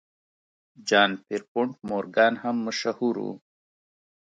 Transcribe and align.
جان 0.87 1.11
پیرپونټ 1.25 1.73
مورګان 1.89 2.33
هم 2.43 2.55
مشهور 2.67 3.15
و. 3.25 3.27